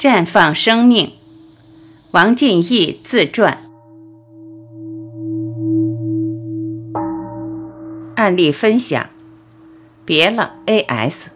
[0.00, 1.12] 绽放生命，
[2.12, 3.58] 王进义自传。
[8.14, 9.10] 案例分享：
[10.06, 11.26] 别了，AS，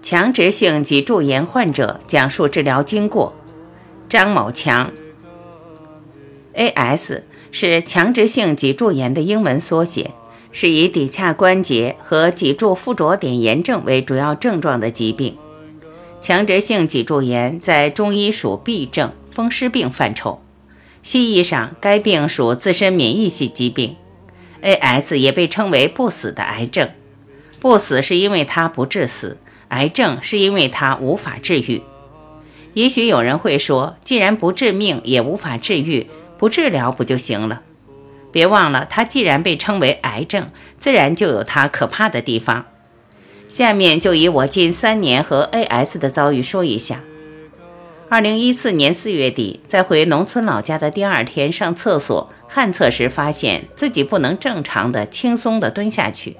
[0.00, 3.34] 强直性脊柱炎患者讲述治疗经过。
[4.08, 4.90] 张某强
[6.54, 10.12] ，AS 是强直性脊柱炎的英文缩写，
[10.50, 15.36] 是以骶髂关节和脊柱附着点炎症为主要症状的疾病。
[16.20, 20.42] 强直性脊柱炎在中医属痹症、风湿病范畴，
[21.02, 23.96] 西医上该病属自身免疫系疾病。
[24.62, 26.90] AS 也被称为不死的癌症，
[27.60, 31.82] 不死是因为它不致死，癌症是因为它无法治愈。
[32.74, 37.62] 也许有人会说，既然不致命也无法治愈，不治疗不就行了？
[38.32, 42.66] 别忘了，它既然被称为癌症，自然就有它可怕的地方。
[43.48, 47.00] 下面就以我近三年和 AS 的遭遇说一下。
[48.10, 56.36] 二零一四年四月底，在回农村老家的第二天上厕所旱厕时，发现自己不能正常的、轻松的蹲下去，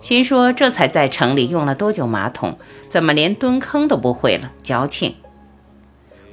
[0.00, 4.52] 心说这才在城里用了多久马桶，怎么连蹲坑都不会了？
[4.62, 5.16] 矫情。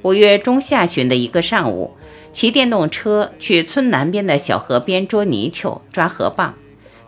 [0.02, 1.96] 五月中下旬的一个上午，
[2.32, 6.52] 骑电动车去村南边的小河边捉泥鳅、抓河蚌，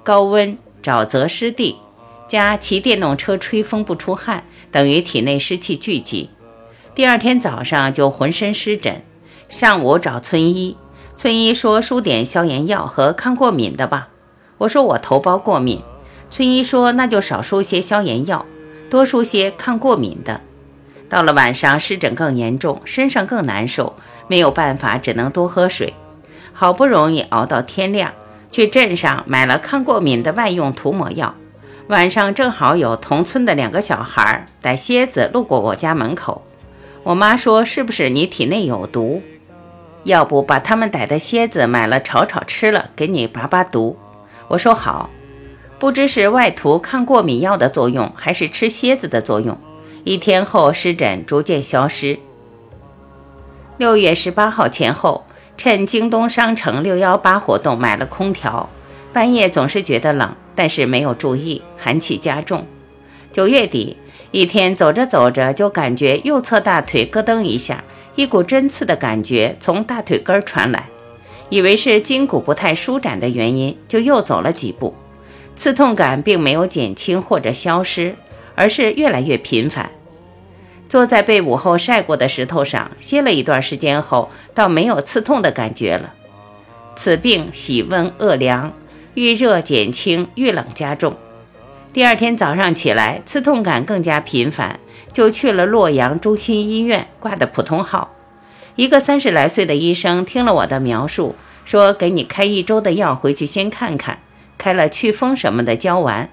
[0.02, 1.76] 高温、沼泽湿地。
[2.28, 6.28] 加骑电动车吹风不出汗，等于体内湿气聚集。
[6.94, 9.02] 第二天早上就浑身湿疹，
[9.48, 10.76] 上午找村医，
[11.16, 14.08] 村医说输点消炎药和抗过敏的吧。
[14.58, 15.80] 我说我头孢过敏，
[16.30, 18.44] 村医说那就少输些消炎药，
[18.90, 20.42] 多输些抗过敏的。
[21.08, 25.94] 到了晚上湿疹更严重，身上更难受，没有办法，只能多喝水。
[26.52, 28.12] 好不容易熬到天亮，
[28.50, 31.34] 去镇上买了抗过敏的外用涂抹药。
[31.88, 36.42] 晚上正好有同村的两个小孩逮蝎子路过我家门口，
[37.02, 39.22] 我妈说：“是不是你体内有毒？
[40.04, 43.98] 要不把他们逮的蝎子买了炒炒吃了，给你拔拔毒？”
[44.48, 45.08] 我说好。
[45.78, 49.56] 不知是外涂抗过敏药的作用，还是吃蝎子的作用，
[50.04, 52.18] 一天后湿疹逐渐消失。
[53.78, 55.24] 六月十八号前后，
[55.56, 58.68] 趁京东商城六幺八活动买了空调。
[59.12, 62.66] 半夜总是觉得冷，但是没有注意，寒气加重。
[63.32, 63.96] 九月底
[64.30, 67.82] 一天走着走着，就感觉右侧大腿咯噔一下，
[68.14, 70.88] 一股针刺的感觉从大腿根儿传来，
[71.48, 74.94] 以为是筋骨不太舒展的原因，就又走了几步。
[75.56, 78.14] 刺痛感并没有减轻或者消失，
[78.54, 79.90] 而是越来越频繁。
[80.88, 86.14] 坐在被午后晒过的石头上歇了一段时间后，倒没有刺痛的感觉了。
[86.96, 88.72] 此病喜温恶凉。
[89.18, 91.16] 遇热减轻，遇冷加重。
[91.92, 94.78] 第二天早上起来，刺痛感更加频繁，
[95.12, 98.14] 就去了洛阳中心医院挂的普通号。
[98.76, 101.34] 一个三十来岁的医生听了我的描述，
[101.64, 104.20] 说给你开一周的药回去先看看，
[104.56, 106.30] 开了祛风什么的胶丸，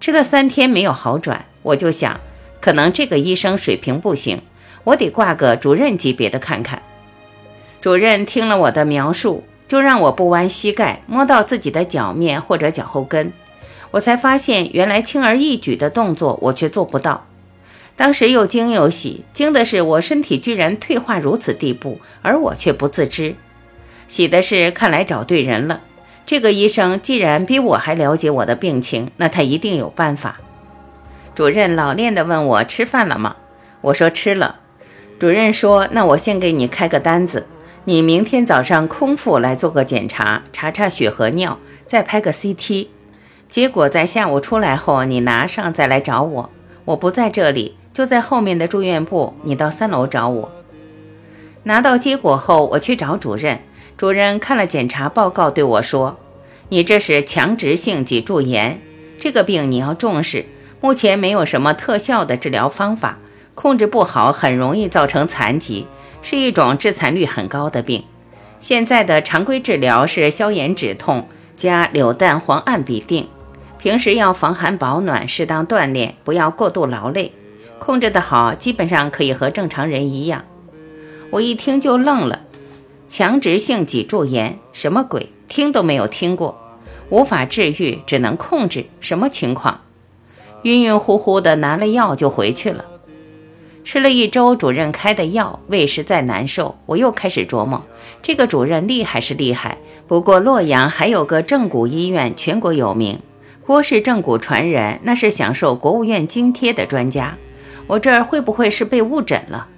[0.00, 2.20] 吃了三天没有好转，我就想，
[2.60, 4.40] 可能这个医生水平不行，
[4.84, 6.80] 我得挂个主任级别的看看。
[7.80, 9.42] 主任听了我的描述。
[9.66, 13.32] 就让我不弯膝盖摸到自己的脚面或者脚后跟，
[13.92, 17.26] 我才发现原来轻而易举的动作我却做不到。
[17.96, 23.34] 当时又惊又喜，惊的是我身体居然退化如此地步，而我却不自知；
[24.08, 25.80] 喜的是看来找对人了。
[26.26, 30.40] 这个医生既然比我还了解我的病情，那他一定有办法。
[31.34, 33.36] 主任老练地问我吃饭了吗？
[33.80, 34.56] 我说吃了。
[35.20, 37.46] 主任说：“那我先给你开个单子。”
[37.86, 42.86] 你明天早上空腹来做个检查，查查血和尿，再拍个 CT。
[43.50, 46.50] 结果在下午出来后，你拿上再来找我。
[46.86, 50.50] 我不在这里，就在后面的住院部，你到三楼找我。
[51.64, 53.60] 拿到结果后，我去找主任。
[53.98, 56.18] 主任看了检查报告，对我说
[56.70, 58.80] ：“你这是强直性脊柱炎，
[59.20, 60.46] 这个病你要重视。
[60.80, 63.18] 目前没有什么特效的治疗方法，
[63.54, 65.86] 控制不好很容易造成残疾。”
[66.24, 68.02] 是一种致残率很高的病。
[68.58, 73.26] 现在的常规治疗是消炎止痛加柳蛋黄胺吡啶。
[73.78, 77.30] 平时要防寒保暖，适当锻炼，不要过度劳累。
[77.78, 80.42] 控制得好，基本上可以和正常人一样。
[81.30, 82.40] 我一听就愣了，
[83.06, 85.28] 强直性脊柱炎什么鬼？
[85.46, 86.58] 听都没有听过。
[87.10, 89.82] 无法治愈，只能控制，什么情况？
[90.62, 92.82] 晕晕乎乎的，拿了药就回去了。
[93.84, 96.74] 吃了一周主任开的药，胃实在难受。
[96.86, 97.84] 我又开始琢磨，
[98.22, 99.76] 这个主任厉害是厉害，
[100.08, 103.20] 不过洛阳还有个正骨医院，全国有名，
[103.64, 107.36] 郭氏正骨传人，那是享受国务院津贴的专家。
[107.86, 109.68] 我这儿会不会是被误诊了？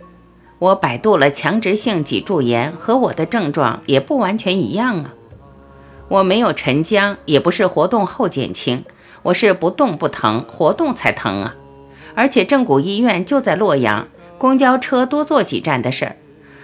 [0.61, 5.12] 我百度了强直性脊柱炎，和我的症状也不完全一样啊。
[6.09, 8.85] 我没有沉僵，也不是活动后减轻，
[9.25, 11.56] 我是不动不疼，活动才疼啊。
[12.17, 14.09] 而且正骨医院就在洛阳，
[14.39, 16.17] 公交车多坐几站的事儿。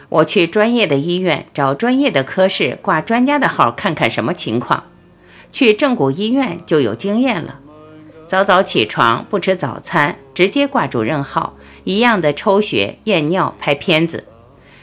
[0.09, 4.85] 我去专业的医院找专业的科室挂专家的号，看看什么情况。
[5.53, 7.61] 去正骨医院就有经验了，
[8.27, 14.25] 早早起床，不吃早餐，直接挂主任号，一样的抽血、验尿、拍片子。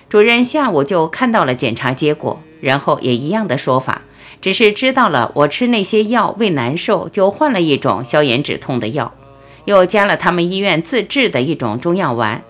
[0.08, 4.04] 主任下午就看到了检查结果，然后也一样的说法，
[4.42, 9.14] 只是知道了我吃那些药胃难受，就换了一种消炎止痛的药，
[9.70, 12.42] 又加了他们医院自制的一种中药丸，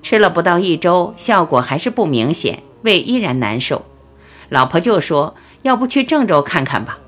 [0.00, 3.84] 吃了不到一周，效果还是不明显，胃依然难受。
[4.48, 7.00] 老婆就说：“要不去郑州看看吧。”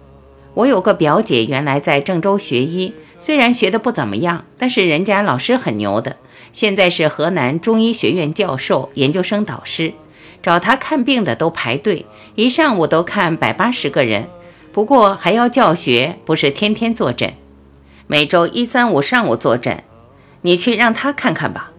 [0.55, 6.17] 我有个表姐，原来在郑州学医，虽然学的不怎么样，但是人家老师很牛的，
[6.53, 9.93] 现在是河南中医学院教授、研究生导师，
[10.43, 14.29] 找他看病的都排队，一上午都看百八十个人，
[14.73, 17.33] 不过还要教学，不是天天坐诊，
[18.07, 19.83] 每周一三五上午坐诊，
[20.43, 21.71] 你去让他看看吧。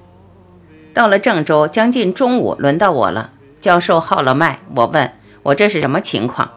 [0.94, 5.12] 到了郑州，将近中午，轮到我了，教授号了脉，我问
[5.44, 6.50] 我这是什么情况？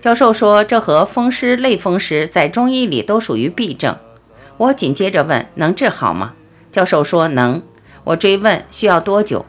[0.00, 3.96] 教授说：“这和风湿、类风湿在中医里都属于痹症。”
[4.58, 6.32] 我紧接着问：“能治好吗？”
[6.72, 7.62] 教授说：“能。”
[8.02, 9.46] 我追问：“需要多久？”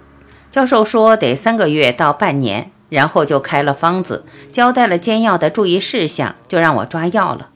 [0.52, 7.50] 教授说：“得三个月到半年。”然后就开了方子，交代了煎药的注意事项，就让我抓药了。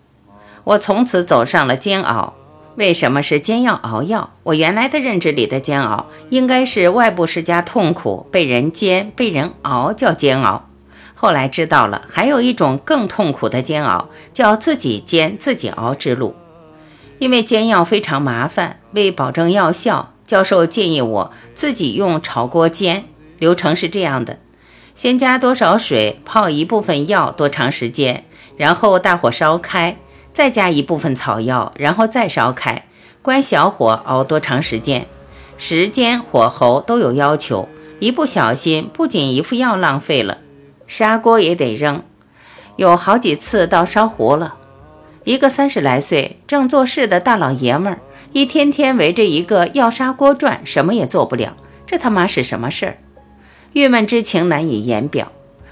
[0.67, 2.33] 我从此走上了煎熬。
[2.75, 4.31] 为什么是煎药熬药？
[4.43, 10.67] 我原来的认知里的煎熬，应该是外部施加痛苦，被人煎、被人熬叫煎熬。
[11.15, 16.35] 后来知道了，还有一种更痛苦的煎熬，叫自己煎自己熬之路。
[17.17, 23.05] 因为煎药非常麻烦，为保证药效，教授建议我自己用炒锅煎。
[23.39, 24.39] 流程是这样的：
[24.93, 28.25] 先加多少水泡一部分药多长时间，
[28.57, 29.97] 然后大火烧开，
[30.37, 32.85] 再加一部分草药，然后再烧开，
[33.23, 35.07] 关小火熬多长时间，
[35.57, 37.67] 时间火候都有要求，
[37.99, 40.37] 一不小心不仅一副药浪费了。
[40.85, 42.03] 砂锅也得扔，
[42.75, 44.53] 有好几次到烧糊了。
[45.23, 47.99] 一个三十来岁正做事的大老爷们儿，
[48.31, 51.57] 一天天围着一个药砂锅转，什么也做不了。
[51.87, 52.97] 这他妈是什么事儿？
[53.73, 55.31] 郁闷之情难以言表。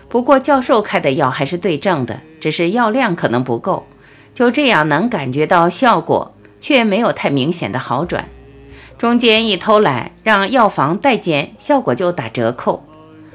[0.09, 3.85] 不过教授开的药还是对症的，只是药量可能不够。
[4.35, 8.29] 就这样能感觉到效果，却没有太明显的好转。
[8.99, 12.85] 中间一偷懒，让药房代煎，效果就打折扣。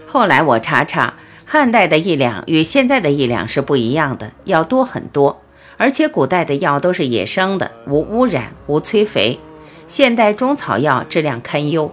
[0.07, 1.15] 后来我查查。
[1.53, 5.43] 汉代的一两与现在的一两是不一样的，要多很多。
[5.79, 9.41] 而且古代的药都是野生的，无污染、无催肥。
[9.89, 11.91] 现代中草药质量堪忧。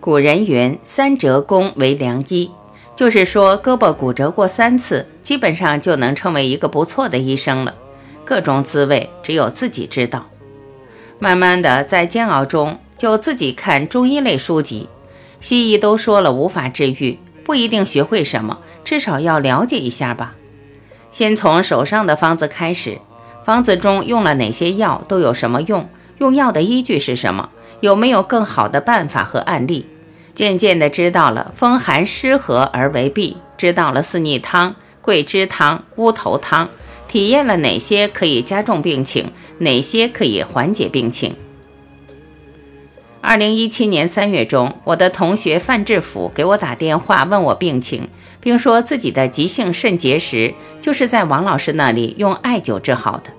[0.00, 2.50] 古人云：“三折功为良医”，
[2.94, 7.74] 就是说胳膊骨折过三次，基本上就能成为一个不错的医生了。
[8.24, 10.26] 各种滋味只有自己知道。
[11.18, 14.88] 慢慢的，在煎熬中，就自己看中医类书籍。
[15.40, 17.18] 西医都说了无法治愈。
[17.44, 20.34] 不一定学会什么，至少要了解一下吧。
[21.10, 22.98] 先从手上的方子开始，
[23.44, 25.88] 方子中用了哪些药，都有什么用？
[26.18, 27.48] 用药的依据是什么？
[27.80, 29.86] 有没有更好的办法和案例？
[30.34, 36.68] 渐渐的知道了风寒湿和而为痹，知道了四逆汤、桂枝汤、乌头汤，
[37.06, 41.34] 体验了哪些可以加重病情，哪些可以缓解病情。
[43.20, 48.08] 二零一七年三月中，我的同学范志甫给我打电话问我病情，
[48.40, 53.30] 并说自己的急性肾结石就是在王老师那里用艾灸治好的。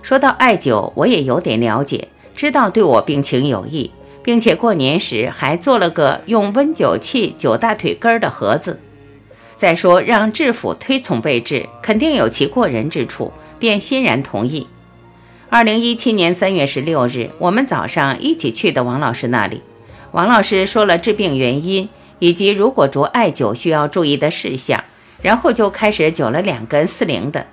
[0.00, 3.90] 说到艾灸，我也有点了解，知道对我病情有益，
[4.26, 8.80] 并且过年时还做了个用温灸器灸大腿根儿的盒子。
[9.54, 14.66] 再说让志甫推崇备至，肯定有其过人之处，便欣然同意。
[15.48, 19.62] 二零一七年三月十六日，我们早上一起去的王老师那里。
[20.10, 24.82] 王老师说了治病原因，以及如果着艾灸需要注意的事项，
[25.22, 27.46] 然后就开始灸了两根四零的。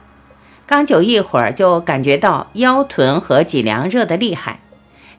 [0.66, 4.62] 刚灸一会儿，就感觉到腰臀和脊梁热得厉害。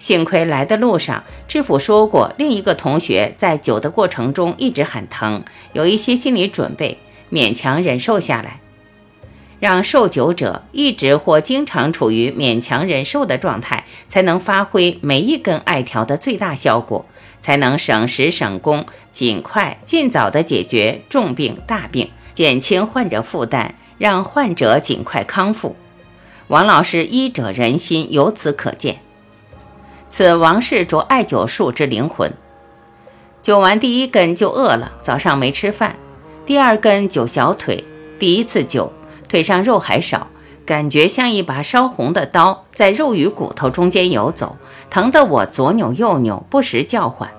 [0.05, 5.43] 幸亏来的路上，知府说过，另一个同学在灸的过程中一直很疼，
[5.73, 6.99] 有一些心理准备，
[7.33, 8.61] 勉强忍受下来。
[9.61, 17.07] 让受灸者一直或经常处于勉强忍受的状态，才能发挥每一根艾条的最大效果，
[17.41, 25.75] 才能省时省工，尽快尽早的解决重病大病，减轻患者负担，让患者尽快康复。
[26.49, 29.04] 王老师医者仁心，由此可见。
[30.09, 32.33] 此王氏着艾灸术之灵魂。
[33.43, 35.97] 灸完第一根就饿了，早上没吃饭。
[36.47, 37.85] 第二根灸小腿，
[38.19, 38.89] 第一次灸
[39.29, 40.29] 腿上肉还少，
[40.65, 44.57] 感觉像一把烧红的刀在肉与骨头中间游走，
[44.89, 47.31] 疼得我左扭右扭，不时叫唤。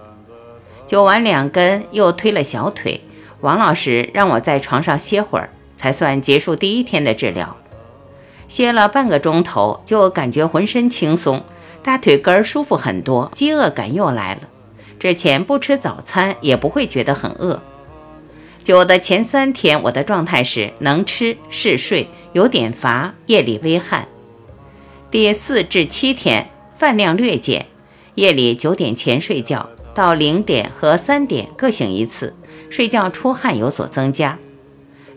[0.87, 3.01] 灸完两根，又推了小腿。
[3.41, 7.55] 王老师让我在床上歇会儿，才算结束第一天的治疗。
[8.47, 11.43] 歇了半个钟头，就感觉浑身轻松，
[11.85, 14.41] 大腿根儿舒服很多，饥饿感又来了。
[14.99, 17.61] 之前不吃早餐也不会觉得很饿。
[18.63, 24.07] 灸的前三天，我的状态是能吃、嗜睡、有点乏，夜里微汗。
[25.11, 27.67] 第四至七天，饭量略减，
[28.15, 29.69] 夜里九点前睡觉。
[29.93, 32.35] 到零点和三点各醒一次，
[32.71, 34.39] 睡觉出汗有所增加。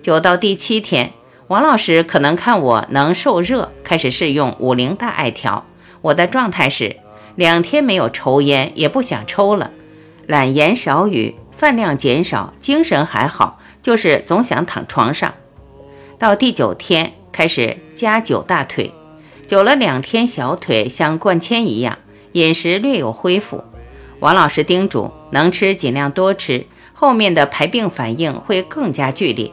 [0.03, 1.15] 九到第七天，
[1.47, 5.65] 王老师可能看我能受热，开始试用五零大艾条。
[6.00, 6.97] 我的状态是
[7.37, 9.71] 两天没有抽烟，也不想抽了，
[10.26, 15.35] 懒言少语，饭量减少，精神还好，就是总想躺床上。
[16.19, 18.93] 到第九天开始加灸大腿，
[19.47, 21.99] 灸了两天，小腿像灌铅一样，
[22.33, 23.62] 饮食略有恢复。
[24.21, 29.52] 王老师叮嘱，能吃尽量多吃，后面的排病反应会更加剧烈。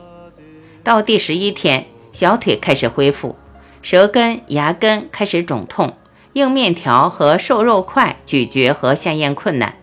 [0.84, 3.36] 到第十一天，小腿开始恢复，
[3.84, 5.94] 舌根、牙根开始肿痛，
[6.36, 9.76] 硬面条和瘦肉块咀嚼和下咽困难。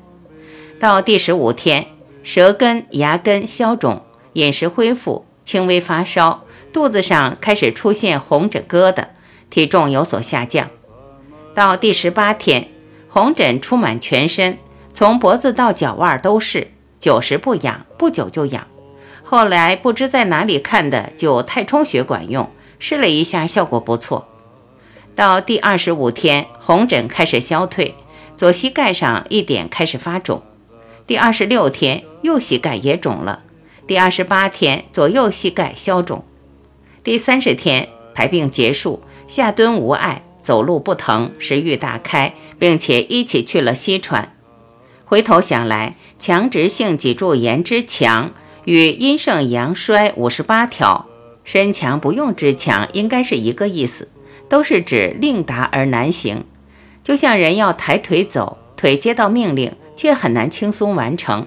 [0.78, 1.86] 到第十五天，
[2.22, 4.02] 舌根、牙根消肿，
[4.34, 9.06] 饮食恢复，轻微发烧，肚子上开始出现红疹疙瘩，
[9.48, 10.68] 体重有所下降。
[11.54, 12.68] 到第十八天，
[13.08, 14.58] 红疹出满全身。
[14.92, 18.66] 从脖子到脚腕都是，久时不痒，不久就痒。
[19.22, 24.28] 后来不知在哪里看的，就太冲穴管用，试了一下，效果不错。
[25.14, 27.94] 到第二十五天，红疹开始消退，
[28.36, 30.42] 左膝盖上一点开始发肿。
[31.06, 33.44] 第二十六天，右膝盖也肿了。
[33.86, 36.24] 第二十八天，左右膝盖消肿。
[37.04, 44.34] 第三十天，排病结束，下蹲无碍，走路不疼，食欲大开，并且一起去了西川。
[45.04, 48.32] 回头想来，强直性脊柱炎之强
[48.64, 51.06] 与阴盛阳衰五十八条
[51.44, 54.08] 身强不用之强应该是一个意思，
[54.52, 56.44] 都是指令达而难行。
[57.02, 61.46] 就像人要抬腿走，腿接到命令却很难轻松完成。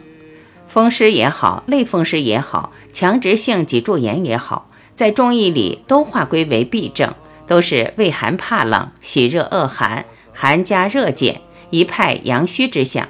[0.68, 7.14] 风湿也好，类风湿也好，强直性脊柱炎也好，在中医里都划归为痹症，
[7.46, 13.08] 都是畏寒怕冷、喜热恶寒、寒加热减，一派阳虚之象。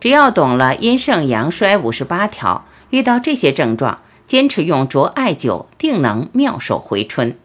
[0.00, 7.38] 只要懂了阴盛阳衰五十八条，遇到这些症状，坚持用灼艾灸，定能妙手回春。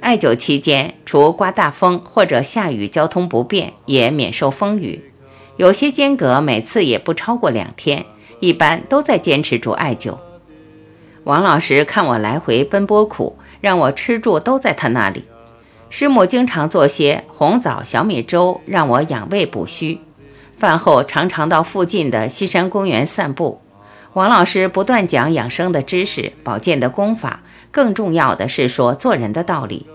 [0.00, 5.12] 艾灸期间，除刮大风或者下雨交通不便，也免受风雨。
[5.56, 8.06] 有些间隔每次也不超过两天，
[8.40, 10.16] 一般都在坚持住艾灸。
[11.24, 15.24] 王老师看我来回奔波苦，让我吃住都在他那里。
[15.90, 20.00] 师母经常做些红枣小米粥，让我养胃补虚。
[20.56, 23.60] 饭后常常到附近的西山公园散步，
[24.14, 27.40] 王老师不断讲养生的知识、保健的功法，
[27.70, 29.86] 更重要的是说做人的道理。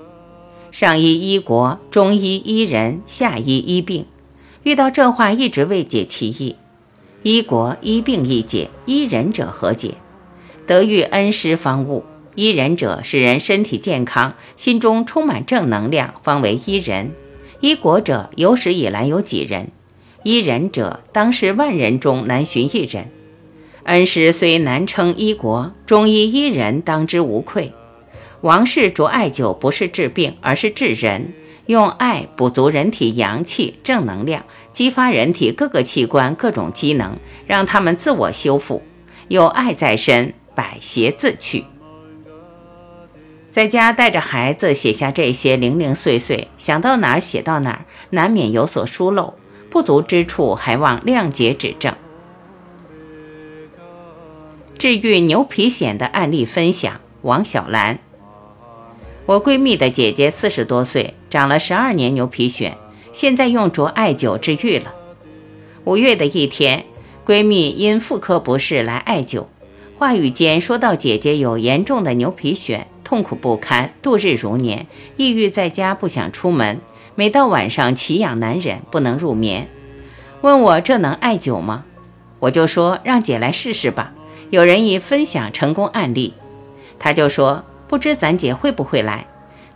[0.72, 4.06] 上医医国，中医医人，下医医病。
[4.64, 6.56] 遇到这话一直未解其意。
[7.24, 9.96] 医国医病易解，医人者何解？
[10.68, 12.04] 得遇恩师方悟。
[12.36, 17.12] 医人者使人身体健康，心中充满正能量，方为医人。
[17.62, 19.70] 医国者有史以来有几人？
[20.24, 23.10] 医人者，当是万人中难寻一人。
[23.86, 27.72] 恩师虽难称医国，中医医人当之无愧。
[28.42, 31.34] 王氏着艾灸不是治病，而是治人，
[31.68, 37.16] 用艾补足人体阳气、正能量，激发人体各个器官各种机能，
[37.46, 38.82] 让他们自我修复。
[39.28, 41.66] 有爱在身，百邪自去。
[43.52, 49.36] 在家带着孩子写下这些零零碎碎，想到哪儿写到哪儿，难免有所疏漏。
[49.70, 51.94] 不足之处，还望谅解指正。
[54.78, 57.98] 治愈牛皮癣的案例分享：王小兰，
[59.26, 62.74] 我闺蜜的姐姐四十多岁，长了十二年牛皮癣，
[63.14, 64.94] 现在用着艾灸治愈了。
[65.86, 66.86] 五月的一天，
[67.26, 69.46] 闺蜜因妇科不适来艾灸，
[69.98, 76.82] 话语间说到姐姐有严重的牛皮癣，痛苦不堪，度日如年，抑郁在家，不想出门。
[77.16, 79.70] 每到晚上奇痒难忍，不能入眠，
[80.42, 81.86] 问我这能艾灸吗？
[82.40, 84.12] 我就说让姐来试试吧。
[84.50, 86.34] 有人已分享成功案例，
[87.00, 89.28] 他就说不知咱姐会不会来。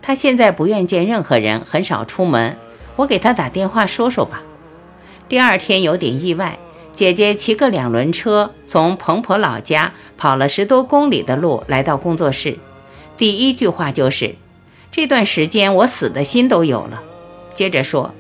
[0.02, 2.56] 她现在不愿见任何人，很少出门。
[2.96, 4.42] 我给她打电话说说吧。
[5.28, 6.58] 第二天有点意外，
[6.94, 12.58] 姐姐骑个两轮车，从彭婆老家跑了十多公里的路来到工作室，
[13.18, 14.36] 第一句话就是
[14.92, 17.02] ：“这段时间我死的心都有了。”
[17.54, 18.14] 接着说：“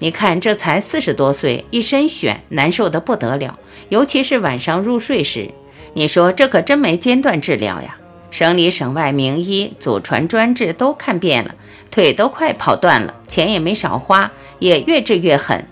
[0.00, 3.58] 你看，这才四十多岁，一身癣，难受的不得了，
[3.90, 5.50] 尤其是晚上入睡时。
[5.96, 7.96] 你说这可真没间断治疗呀！
[8.30, 11.54] 省里省外名医、祖传专治都看遍了，
[11.90, 15.66] 腿都快跑断了，钱也没少花，也越治越狠，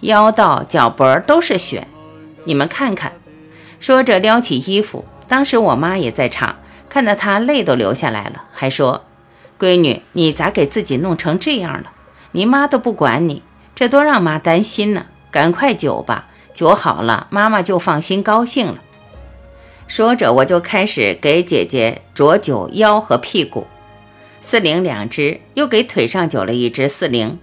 [0.00, 1.82] 腰到脚脖都是癣。”
[2.44, 3.12] 你们看看，
[3.78, 5.04] 说着撩起衣服。
[5.28, 6.56] 当时我妈也在场，
[6.88, 9.04] 看得她泪都流下来了，还说
[9.60, 11.92] ：“闺女，你咋给自己弄成这样了？
[12.32, 13.42] 你妈都不管你，
[13.74, 15.04] 这多让妈担心呢。
[15.30, 18.78] 赶快灸吧，灸好了，妈妈就放心高兴了。”
[19.86, 23.66] 说着，我就开始给姐姐酌酒腰和屁股，
[24.40, 27.38] 四零两只，又给腿上灸了一支四零。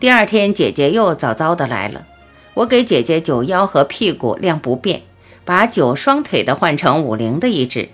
[0.00, 2.06] 第二天，姐姐又早早的来了。
[2.54, 5.02] 我给姐姐灸腰和屁股量不变，
[5.44, 7.88] 把灸双腿的换成五零的一支。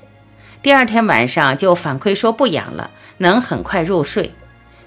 [0.63, 4.33] 第二天晚上就反馈说不痒了，能很快入睡。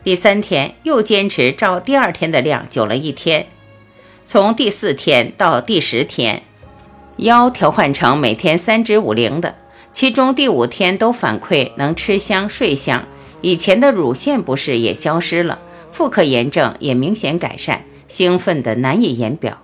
[0.03, 3.47] 第三天又坚持照第二天的量灸了一天。
[4.25, 6.43] 从第四天到第十天，
[7.17, 9.55] 腰调换成每天三支五零的，
[9.93, 13.05] 其中第五天都反馈能吃香睡香，
[13.41, 15.59] 以前的乳腺不适也消失了，
[15.91, 17.83] 妇科炎症也明显改善。
[18.07, 19.57] 兴奋的难以言表。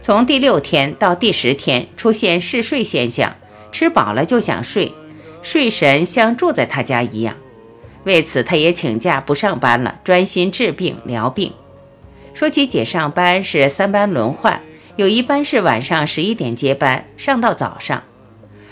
[0.00, 3.34] 从第六天到第十天出现嗜睡现象，
[3.72, 4.92] 吃饱了就想睡，
[5.42, 7.34] 睡神像住在他家一样。
[8.04, 11.52] 为此，他也请假不上班了，专心治病疗病。
[12.32, 14.60] 说起姐上班是三班轮换，
[14.96, 18.02] 有一班是晚上十一点接班，上到早上。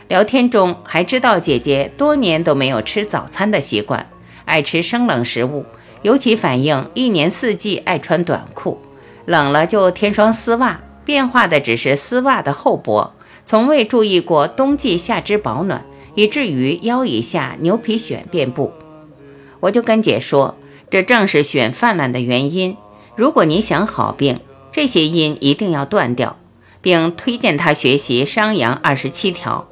[0.08, 4.06] 聊天中还知道姐姐多年都没有吃早餐的习惯，
[4.46, 5.66] 爱吃生冷食物。
[6.00, 8.78] 尤其反映一年四季爱穿短裤，
[9.26, 13.12] 冷了就添双丝袜，变化的只是丝袜的厚薄，
[13.44, 15.84] 从未注意过冬季下肢保暖，
[16.14, 18.72] 以至于腰以下牛皮癣遍布。
[19.60, 20.56] 我就跟姐说，
[20.88, 22.76] 这正是癣泛滥的原因。
[23.14, 24.40] 如果你想好病，
[24.74, 26.36] 这些因一定要断掉，
[26.80, 29.68] 并推荐她学习商阳二十七条。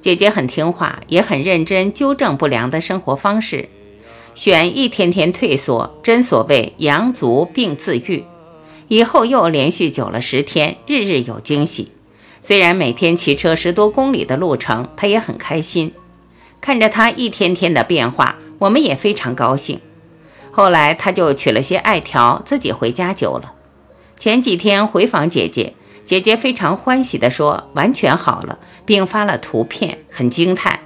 [0.00, 3.68] 姐姐很听话，也很认真纠正不良的生活方式。
[4.34, 8.24] 选一天天退缩，真所谓阳足病自愈。
[8.88, 11.92] 以后又连续灸了十天，日日有惊喜。
[12.40, 15.92] 虽然每天骑车十多公里的路程，他也很开心。
[16.62, 19.78] 看着他一天天的变化，我们也非常高兴。
[20.50, 23.52] 后来他就取了些艾条，自己回家灸了。
[24.18, 25.74] 前几天回访姐姐，
[26.04, 30.80] 姐姐非常欢喜地说：“完全好了，并发了图片，很惊叹。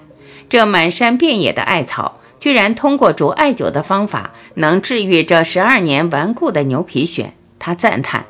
[0.49, 8.27] 这满山遍野的艾草。”居然通过逐艾灸的方法能治愈这十二年顽固的牛皮癣，他赞叹：“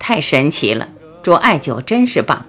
[0.00, 0.88] 太神奇了，
[1.22, 2.46] 逐艾灸真是棒。”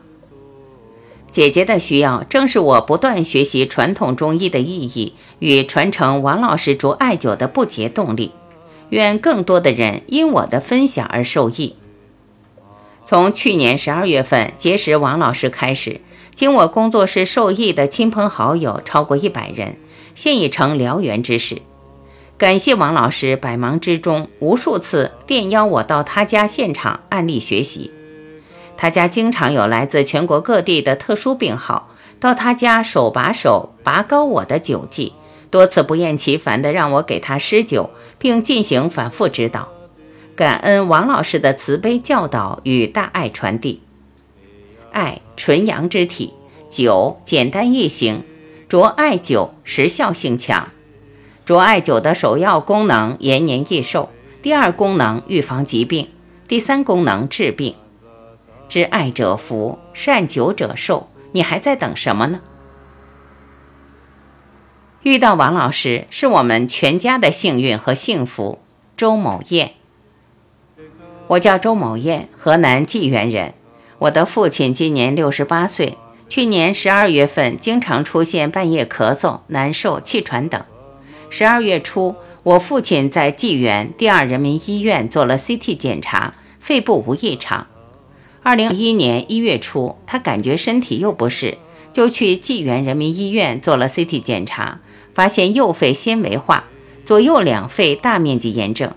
[1.29, 8.31] 姐姐的需要正是我不断学习传统中医的意义与传承王老师逐艾灸的不竭动力。
[8.87, 11.75] 愿更多的人因我的分享而受益。
[13.05, 16.01] 从去年十二月份结识王老师开始，
[16.33, 19.75] 经我工作室受益的亲朋好友超过一百人。
[20.15, 21.63] 现已成燎原之势，
[22.37, 27.89] 感谢王老师百忙之中无数次电邀我到他家现场案例学习。
[28.77, 31.89] 他家经常有来自全国各地的特殊病号
[32.19, 35.13] 到他家手把手拔高我的酒技，
[35.49, 37.89] 多次不厌其烦地让我给他施酒，
[38.19, 39.67] 并进行反复指导。
[40.35, 43.81] 感恩王老师的慈悲教导与大爱传递。
[44.91, 46.33] 爱纯阳之体，
[46.69, 48.23] 灸简单易行。
[48.67, 50.69] 着艾灸时效性强，
[51.45, 54.09] 着艾灸的首要功能延年益寿，
[54.41, 56.09] 第二功能预防疾病，
[56.47, 57.75] 第三功能治病。
[58.67, 61.09] 知艾者福，善灸者寿。
[61.33, 62.41] 你还在等什么呢？
[65.03, 68.59] 遇到王老师是我们全家的幸运和幸福。
[68.97, 69.73] 周某燕，
[71.33, 73.55] 我叫周某燕，河南济源人。
[73.97, 75.97] 我的父亲今年六十八岁。
[76.29, 80.61] 去年十二月份，经常出现半夜咳嗽、难受、气喘等。
[81.29, 87.65] 十二月初，我父亲在济源第二人民医院做了 CT 检查，肺部无异常。
[88.43, 91.57] 二零一一年一月初，他感觉身体又不适，
[91.91, 94.79] 就去济源人民医院做了 CT 检查，
[95.13, 96.65] 发现右肺纤维化，
[97.03, 98.93] 左右两肺大面积炎症，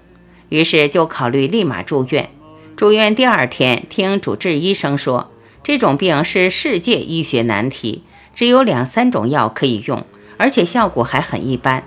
[0.57, 2.31] 于是就考虑立马住院。
[2.77, 5.31] 住院第二天，听主治医生说。
[5.63, 10.07] 这种病是世界医学难题，只有两三种药可以用，
[10.39, 11.85] 而且效果还很一般。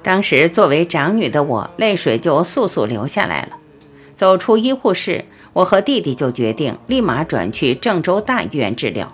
[0.00, 3.56] 当时作为长女的我，泪水就簌簌流下来了。
[4.14, 9.12] 走出医护室，我和弟弟就决定立马转去郑州大医院治疗。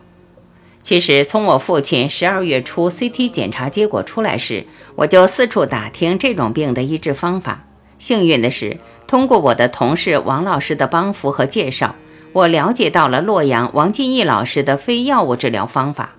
[0.82, 7.64] 其实，从我父亲十二月初 CT 检查结果出来时，我就四处打听这种病的医治方法。
[7.98, 11.94] 幸运的是，通过我的同事王老师的帮扶和介绍，
[12.32, 16.14] 我了解到了洛阳王进义老师的非药物治疗方法。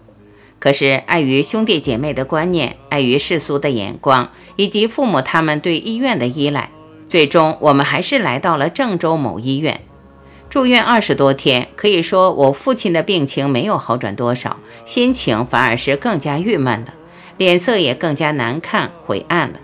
[0.60, 6.70] 可是，碍于兄弟姐妹的观念，碍于世俗的眼光，以及父母他们对医院的依赖，
[7.08, 9.80] 最终我们还是来到了郑州某医院。
[10.50, 16.94] 住院二十多天，可以说我父亲的病情没有好转多少，心情反而是更加郁闷了，
[17.38, 19.60] 脸色也更加难看灰暗了。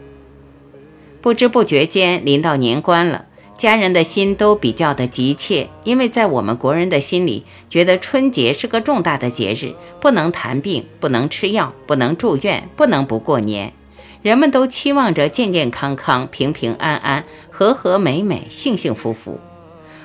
[1.26, 3.26] 不知不觉间，临到年关了，
[3.58, 13.74] 家人的心都比较的急切，因为在我们国人的心里，觉得春节是个重大的节日，不能谈病，不能吃药，不能住院，不能不过年，
[14.22, 19.40] 人们都期望着健健康康、平平安安、和和美美、幸幸福福。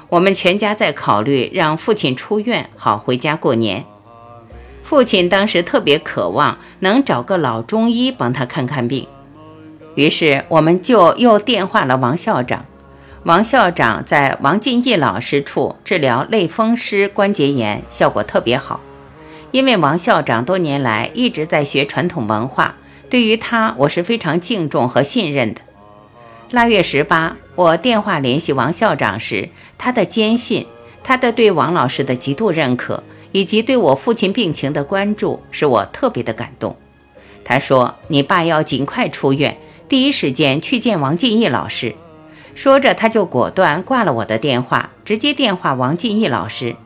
[0.09, 3.85] 我们全家在考虑让父亲出院，好回家过年。
[4.83, 9.07] 父亲当时特别渴望能找个老中医帮他看看病，
[10.01, 12.65] 于是我们就又电话了王校长。
[13.25, 18.81] 王校长在王进义老师处治疗类风湿关节炎，效果特别好。
[19.51, 22.77] 因为王校长多年来一直在学传统文化，
[23.11, 25.61] 对于他我是非常敬重和信任的。
[26.49, 30.67] 腊月十八，我电话联系王校长时，他的坚信，
[31.05, 36.75] 他的对王老师的极度认可，以及对我父亲病情的关注，使我特别的感动。
[37.45, 39.57] 他说：“你爸要尽快出院，
[39.91, 41.97] 第一时间去见王进义老师。”
[42.55, 46.77] 说着，他就果断挂了我的电话，直接电话王进义老师。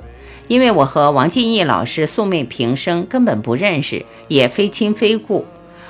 [0.48, 5.44] 因为我和王进义老师素昧平生，根本不认识，也非亲非故。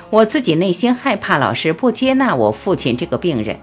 [0.09, 3.59] 我自己内心害怕老师不接纳我父亲这个病人，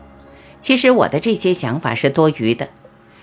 [0.63, 2.69] 其实我的这些想法是多余的。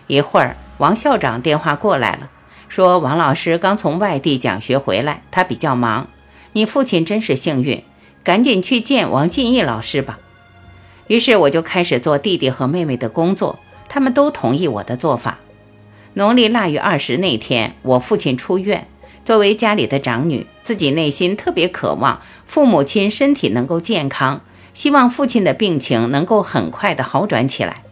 [0.06, 2.30] 一会儿，王校长电话过来了，
[2.68, 6.08] 说王老师刚从外地讲学回来，他比较忙。
[6.54, 7.84] 你父亲真是幸运，
[8.24, 10.20] 赶紧去见王进义老师吧。
[11.08, 15.40] 于是我就开始做弟弟和妹妹的工作，他们都同意我的做法。
[16.14, 18.88] 农历腊月二十那天，我父亲出院。
[19.26, 24.42] 作为家里的长女，自己内心特别渴望父母亲身体能够健康，
[24.74, 27.84] 希望父亲的病情能够很快的好转起来。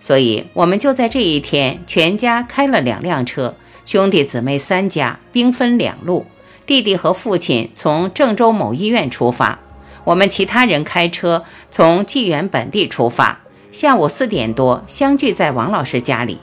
[0.00, 6.26] 所以，我们就在这一天，全家开了两辆车，兄弟姊妹三家兵分两路，
[6.68, 9.58] 弟弟和父亲从郑州某医院出发，
[10.04, 13.40] 我们其他人开车从济源本地出发，
[13.72, 16.36] 下午四点多相聚在王老师家里。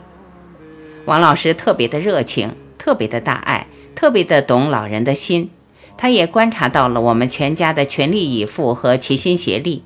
[1.05, 3.67] 王老师特别的热情，特别的大爱。
[3.93, 5.51] 特别的懂老人的心，
[5.95, 9.83] 他也观察到了我们全家的全力以赴和齐心协力。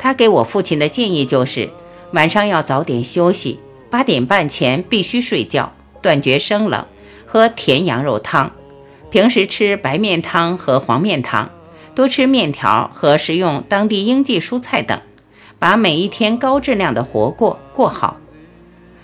[0.00, 1.70] 他给我父亲的建议就是，
[2.12, 6.84] 晚上要早点休息，八点半前必须睡觉，断绝生冷，
[7.24, 8.50] 喝甜羊肉汤，
[9.16, 11.48] 平时吃白面汤和黄面汤，
[11.94, 15.00] 多吃面条和食用当地应季蔬菜等，
[15.58, 18.18] 把每一天高质量的活过过好。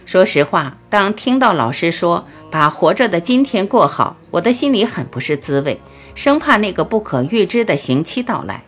[0.04, 5.80] 说实话，当听到老师说把活着的今天过好，我的心里很不是滋味，
[6.14, 8.64] 生怕那个不可预知的刑期到来。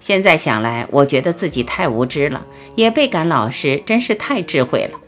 [0.00, 4.98] 现在想来，我觉得自己太无知了，也倍感老师真是太智慧了。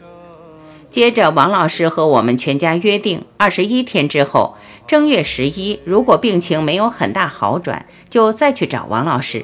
[0.93, 9.43] 接着，王老师和我们全家约定，二十一天之后，正月十一，如果病情没有很大好转，就再去找王老师。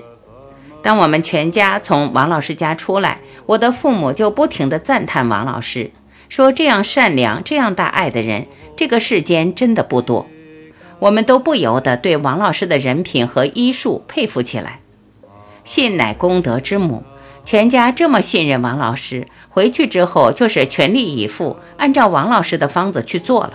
[0.83, 5.89] 当我们全家从王老师家出来，我的父母就不停地赞叹王老师。
[6.29, 8.45] 说这样善良、这样大爱的人，
[8.77, 10.27] 这个世间真的不多。
[10.99, 14.81] 我们都不由得对王老师的人品和医术佩服起来。
[15.63, 17.03] 信乃功德之母，
[17.49, 23.53] 全家这么信任王老师，回去之后就是全力以赴，按照王老师的方子去做了。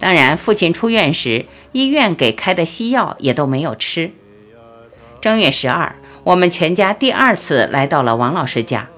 [0.00, 4.10] 当然，父亲出院时，医院给开的西药也都没有吃。
[5.20, 8.88] 正月十二，我们全家第二次来到了王老师家。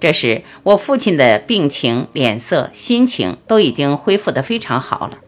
[0.00, 5.18] 这时，我父亲的病情、脸色、心情都已经恢复得非常好了。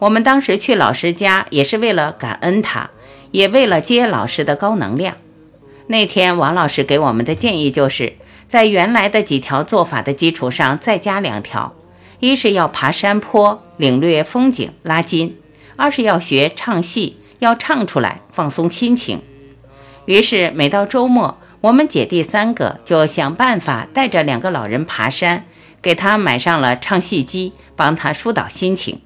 [0.00, 2.90] 我们当时去老师家，也是为了感恩他，
[3.30, 5.16] 也为了接老师的高能量。
[5.90, 8.12] 那天，王老师给我们的建议就是，
[8.46, 11.74] 在原来的几条做法的基础上再加两条：
[12.20, 15.30] 一是要爬山坡，领略风景，拉筋；
[15.74, 19.20] 二是要学唱戏，要唱出来，放松心情。
[20.04, 21.36] 于是，每到周末。
[21.62, 25.44] 我们姐弟三个就想办法带着两个老人爬山，
[25.82, 29.00] 给他买上了唱戏机，帮他疏导心情。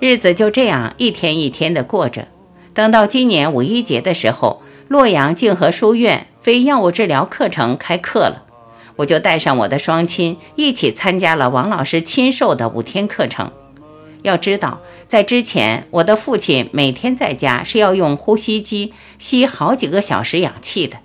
[0.00, 2.26] 日子就这样一天一天的过着。
[2.72, 8.44] 等到今年五一节的时候，洛阳静和书院非药物治疗课程开课了。
[8.96, 13.50] 我就带上我的双亲一起参加了王老师亲授的五天课程。
[14.22, 20.96] 要知道，在之前，我的父亲每天在家是要用呼吸机吸好几个小时氧气的。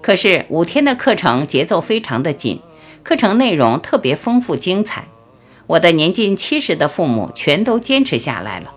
[0.00, 2.60] 可是五天的课程节奏非常的紧，
[3.02, 5.04] 课程内容特别丰富精彩。
[5.68, 8.74] 我的年近七十的父母全都坚持下来了，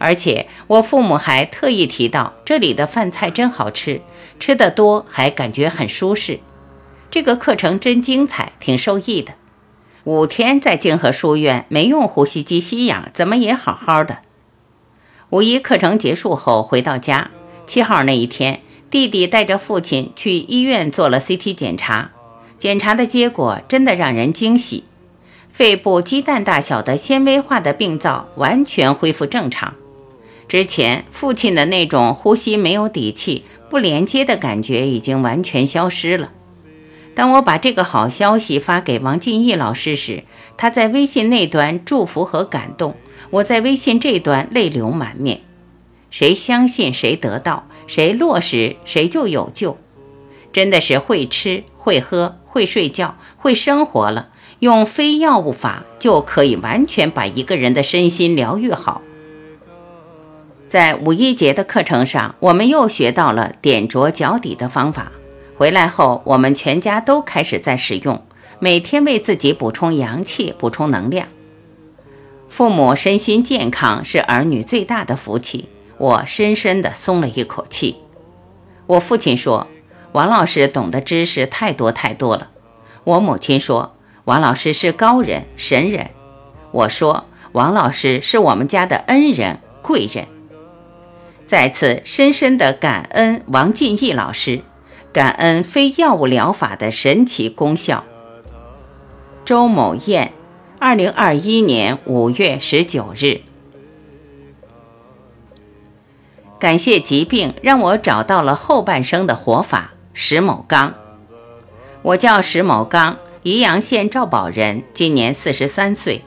[0.00, 4.00] 而且我父母还特意提到这里的饭菜真好吃，
[4.40, 6.40] 吃得多还感觉很舒适。
[7.10, 9.34] 这个课程真精彩，挺受益的。
[10.04, 14.20] 五天在静和书院没用呼吸机吸氧，怎么也好好的。
[15.28, 17.30] 五一课程结束后回到家，
[17.66, 22.12] 七号那一天，弟弟带着父亲去医院做了 CT 检查，
[22.56, 24.84] 检查的结果真的让人惊喜，
[25.52, 29.74] 肺部鸡蛋大小的纤维化的病灶完全恢复正常。
[30.50, 36.32] 之前父亲的那种呼吸没有底气、不连接的感觉已经完全消失了。
[37.14, 40.24] 当我把这个好消息发给王进义老师时，
[40.56, 42.96] 他在微信那端祝福和感动，
[43.30, 45.42] 我在微信这端泪流满面。
[46.10, 49.78] 谁相信谁得到，谁落实谁就有救。
[50.52, 59.00] 真的是会吃会喝会睡觉会生活了，用非药物法就可以完全把一个人的身心疗愈好。
[60.70, 65.10] 在五一节的课程上，我们又学到了点着脚底的方法。
[65.58, 68.24] 回来后，我们全家都开始在使用，
[68.60, 71.26] 每天为自己补充阳气、补充能量。
[72.48, 77.96] 父母身心健康是儿女最大的福气，我深深地松了一口气。
[78.86, 79.66] 我父亲说
[80.12, 82.50] ：“王老师懂得知识太多太多了。”
[83.02, 86.10] 我母亲说：“王老师是高人、神人。”
[86.70, 90.24] 我说：“王老师是我们家的恩人、贵人。”
[91.50, 94.62] 再次深深地感恩王进义老师。
[95.12, 98.04] 感恩非药物疗法的神奇功效。
[99.44, 100.32] 周某燕，
[100.78, 103.40] 二零二一年五月十九日。
[106.60, 109.94] 感谢疾病让我找到了后半生的活法。
[110.12, 110.94] 石某刚，
[112.02, 116.22] 我叫石某刚，宜阳县赵堡人，今年四十三岁。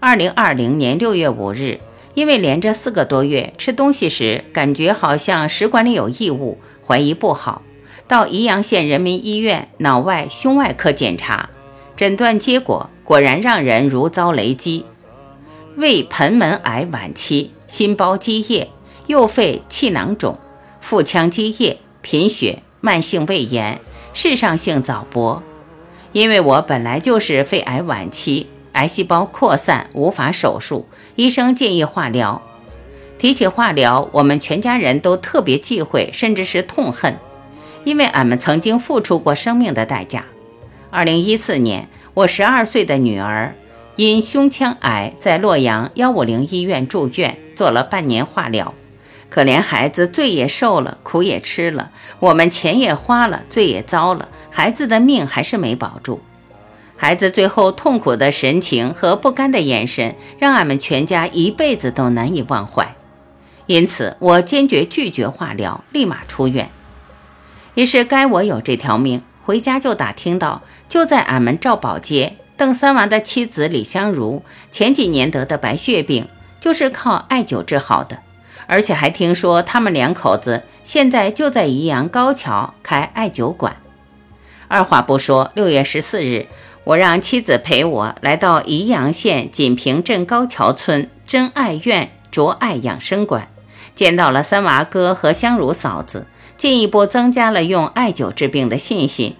[0.00, 1.78] 二零二零年六月五日，
[2.16, 7.60] 因为连着四个多月吃东西时感觉好像食管里有异物，怀疑不好。
[8.08, 11.50] 到宜阳县人民医院脑外胸外科检查，
[11.94, 14.86] 诊断结果果然让人如遭雷击：
[15.76, 18.70] 胃盆门癌晚期，心包积液，
[19.08, 20.38] 右肺气囊肿，
[20.80, 23.78] 腹腔积液，贫血，慢性胃炎，
[24.14, 25.42] 室上性早搏。
[26.12, 32.42] 因为我本来就是肺癌晚期，癌细胞扩散无法手术，医生建议化疗。
[33.18, 37.18] 提起化疗，我们全家人都特别忌讳，甚至是痛恨。
[37.84, 40.26] 因为俺们曾经付出过生命的代价。
[40.90, 43.54] 二零一四年，我十二岁的女儿
[43.96, 48.74] 因胸腔癌在洛阳幺五零医院住院，做了半年化疗。
[49.30, 56.20] 可怜孩子，罪也受了，苦也吃了，我们钱也花了，罪也遭了，孩子的命还是没保住。
[56.96, 62.96] 孩子最后痛苦的神情和不甘的眼神，让俺们全家一辈子都难以忘怀。
[63.66, 66.70] 因此，我坚决拒绝化疗，立马出院。
[67.74, 76.26] 也是该我有这条命，回家就打听到，就在俺们赵宝街，邓三娃的妻子李香如前几年得的白血病，
[76.58, 78.20] 就是靠艾灸治好的，
[78.66, 83.76] 而且还听说他们两口子现在就在宜阳高桥开艾灸馆。
[84.68, 86.46] 二话不说，六月十四日，
[86.86, 93.48] 我让妻子陪我来到宜阳县锦屏镇高桥村真爱院卓爱养生馆，
[93.96, 96.28] 见到了三娃哥和香如嫂子。
[96.56, 99.34] 进一步增加了用艾灸治病的信心。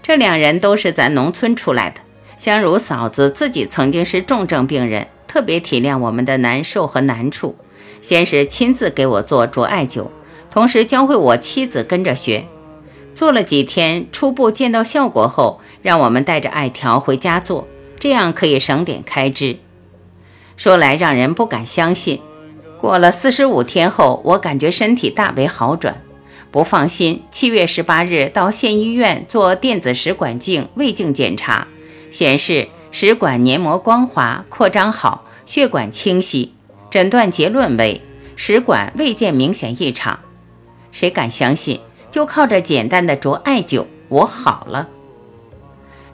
[0.00, 2.00] 这两人都是咱农村出来的，
[2.38, 7.56] 香如嫂子自己曾经是重症病人，特别体谅我们的难受和难处。
[8.00, 10.06] 先是亲自给我做卓艾灸，
[10.50, 12.44] 同时教会我妻子跟着学。
[13.16, 17.66] 做了几天，初步见到效果后，让我们带着艾条回家做，
[17.98, 19.56] 这样可以省点开支。
[20.58, 22.20] 说来让人不敢相信，
[22.78, 26.02] 过了四十五天后，我感觉身体大为好转。
[26.50, 31.66] 不放心，七月十八日到县医院做电子食管镜、胃镜检查，
[32.10, 36.52] 显示食管黏膜光滑、扩张好，血管清晰。
[36.90, 38.02] 诊断结论为
[38.36, 40.20] 食管未见明显异常。
[40.92, 41.80] 谁敢相信？
[42.16, 44.88] 就靠着简单的卓艾灸，我好了。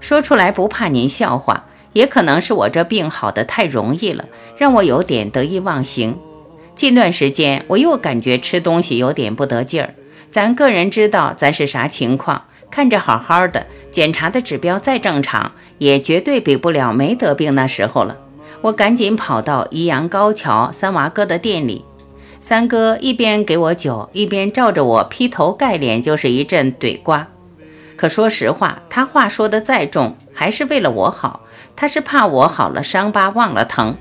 [0.00, 4.24] 说出来不怕您笑话，也可能是我这病好的太容易了，
[4.56, 6.18] 让我有点得意忘形。
[6.74, 9.94] 近段时间我又感觉吃东西有点不得劲儿。
[10.28, 18.18] 咱个人知道咱是啥情况，看着好好的，检查的指标再正常，也绝对比不了没得病那时候了。
[18.62, 21.84] 我赶紧跑到宜阳高桥三娃哥的店里，
[22.44, 27.28] 三哥一边给我酒，一边照着我劈头盖脸就是一阵怼瓜。
[27.94, 31.42] 可说实话，他话说的再重，还是为了我好。
[31.76, 33.96] 他是怕我好了伤疤忘了疼，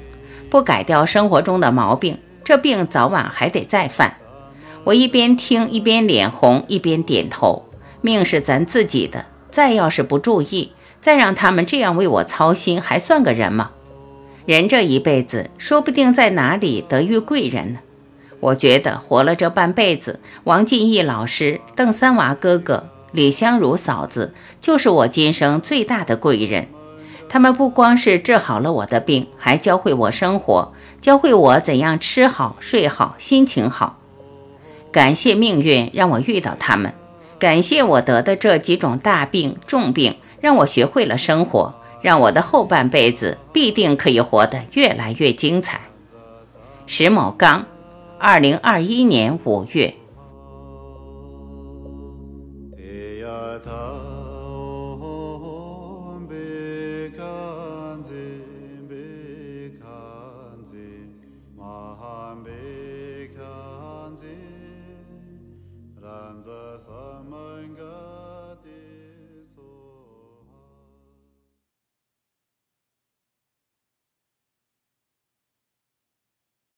[0.49, 4.15] 不改掉生活中的毛病，这病早晚还得再犯。
[4.86, 7.63] 我一边听一边脸红，一边点头。
[8.01, 13.69] 命是咱自己的，再要是不注意，再让他们这样为我操心，还算个人吗？
[14.47, 17.80] 人这一辈子，说不定在哪里得遇贵人呢。
[18.41, 26.67] 我觉得活了这半辈子，王进义老师、邓三娃哥哥、李香茹嫂子，就是我今生最大的贵人。
[27.30, 33.99] 他们不光是治好了我的病，还教会我生活，教会我怎样吃好、睡好、心情好。
[34.91, 36.93] 感谢命运让我遇到他们。
[37.39, 45.80] 感谢我得的这几种大病重病，让我学会了生活，让我的后半辈子必定可以活得越来越精彩。
[46.86, 47.65] 石某刚，
[48.23, 49.95] 二零二一年五月。